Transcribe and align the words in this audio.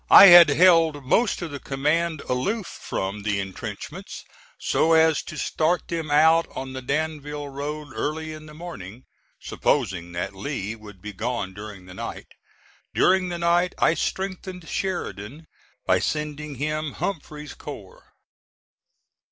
I 0.09 0.25
had 0.33 0.49
held 0.49 1.05
most 1.05 1.43
of 1.43 1.51
the 1.51 1.59
command 1.59 2.21
aloof 2.27 2.65
from 2.65 3.21
the 3.21 3.39
intrenchments, 3.39 4.25
so 4.57 4.93
as 4.93 5.21
to 5.21 5.37
start 5.37 5.89
them 5.89 6.09
out 6.09 6.47
on 6.55 6.73
the 6.73 6.81
Danville 6.81 7.49
Road 7.49 7.89
early 7.93 8.33
in 8.33 8.47
the 8.47 8.55
morning, 8.55 9.03
supposing 9.39 10.11
that 10.13 10.33
Lee 10.33 10.75
would 10.75 11.03
be 11.03 11.13
gone 11.13 11.53
during 11.53 11.85
the 11.85 11.93
night. 11.93 12.33
During 12.95 13.29
the 13.29 13.37
night 13.37 13.75
I 13.77 13.93
strengthened 13.93 14.67
Sheridan 14.67 15.45
by 15.85 15.99
sending 15.99 16.55
him 16.55 16.93
Humphreys's 16.93 17.53
corps. 17.53 18.05